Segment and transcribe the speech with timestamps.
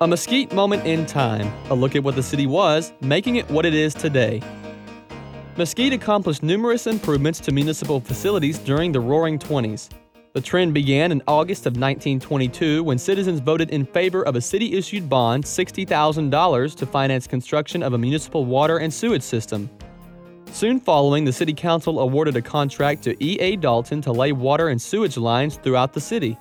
[0.00, 3.66] A Mesquite moment in time, a look at what the city was, making it what
[3.66, 4.40] it is today.
[5.56, 9.90] Mesquite accomplished numerous improvements to municipal facilities during the Roaring Twenties.
[10.34, 14.76] The trend began in August of 1922 when citizens voted in favor of a city
[14.76, 19.68] issued bond, $60,000, to finance construction of a municipal water and sewage system.
[20.52, 23.56] Soon following, the City Council awarded a contract to E.A.
[23.56, 26.38] Dalton to lay water and sewage lines throughout the city.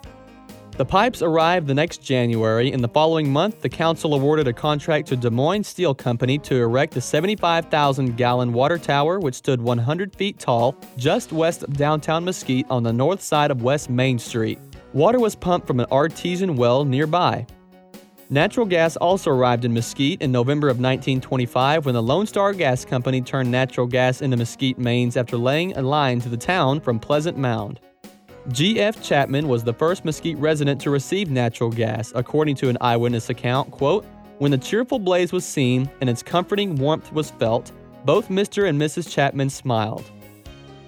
[0.77, 5.08] The pipes arrived the next January, and the following month, the council awarded a contract
[5.08, 10.16] to Des Moines Steel Company to erect a 75,000 gallon water tower which stood 100
[10.16, 14.59] feet tall just west of downtown Mesquite on the north side of West Main Street.
[14.94, 17.48] Water was pumped from an artesian well nearby.
[18.30, 22.86] Natural gas also arrived in Mesquite in November of 1925 when the Lone Star Gas
[22.86, 27.00] Company turned natural gas into Mesquite mains after laying a line to the town from
[27.00, 27.80] Pleasant Mound.
[28.51, 29.03] G.F.
[29.03, 33.72] Chapman was the first Mesquite resident to receive natural gas, according to an eyewitness account.
[33.72, 34.05] Quote,
[34.38, 37.73] when the cheerful blaze was seen and its comforting warmth was felt,
[38.05, 38.69] both Mr.
[38.69, 39.11] and Mrs.
[39.11, 40.09] Chapman smiled.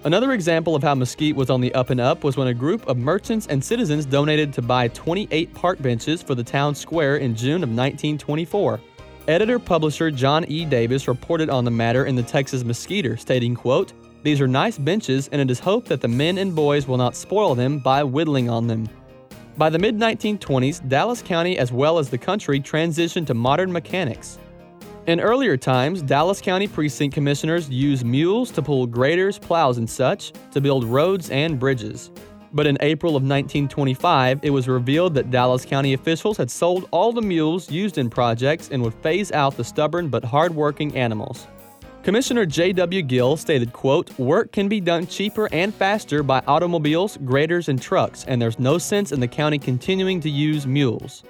[0.06, 2.88] Another example of how Mesquite was on the up and up was when a group
[2.88, 7.36] of merchants and citizens donated to buy 28 park benches for the town square in
[7.36, 8.80] June of 1924.
[9.28, 10.64] Editor publisher John E.
[10.64, 13.92] Davis reported on the matter in the Texas Mesquiter, stating, quote,
[14.22, 17.16] these are nice benches, and it is hoped that the men and boys will not
[17.16, 18.90] spoil them by whittling on them.
[19.58, 24.38] By the mid 1920s, Dallas County as well as the country transitioned to modern mechanics.
[25.08, 30.34] In earlier times, Dallas County precinct commissioners used mules to pull graders, plows, and such
[30.52, 32.12] to build roads and bridges.
[32.52, 37.14] But in April of 1925, it was revealed that Dallas County officials had sold all
[37.14, 41.48] the mules used in projects and would phase out the stubborn but hard-working animals.
[42.10, 43.04] Commissioner J.W.
[43.04, 48.26] Gill stated, quote, Work can be done cheaper and faster by automobiles, graders, and trucks,
[48.28, 51.22] and there's no sense in the county continuing to use mules.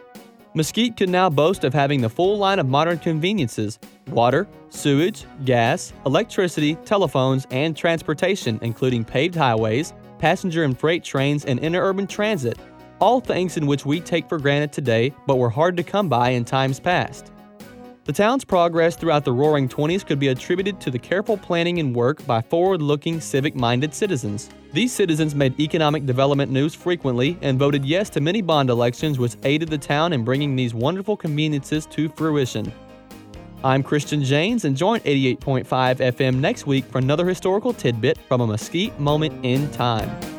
[0.53, 5.91] Mesquite could now boast of having the full line of modern conveniences water, sewage, gas,
[6.05, 12.57] electricity, telephones, and transportation, including paved highways, passenger and freight trains, and interurban transit,
[13.01, 16.29] all things in which we take for granted today but were hard to come by
[16.29, 17.33] in times past.
[18.09, 21.95] The town's progress throughout the Roaring Twenties could be attributed to the careful planning and
[21.95, 24.49] work by forward looking, civic minded citizens.
[24.73, 29.35] These citizens made economic development news frequently and voted yes to many bond elections, which
[29.43, 32.73] aided the town in bringing these wonderful conveniences to fruition.
[33.63, 38.47] I'm Christian James, and join 88.5 FM next week for another historical tidbit from a
[38.47, 40.38] Mesquite moment in time.